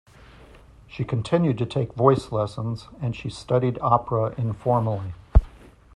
[0.87, 5.13] She continued to take voice lessons, and she studied opera informally.